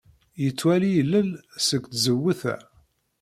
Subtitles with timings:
[0.43, 1.29] Yettwali ilel
[1.67, 2.55] seg tzewwut-a.